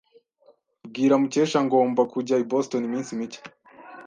Bwira 0.87 1.15
Mukesha 1.21 1.59
ngomba 1.67 2.01
kujya 2.13 2.35
i 2.43 2.45
Boston 2.51 2.81
iminsi 2.87 3.11
mike. 3.19 3.39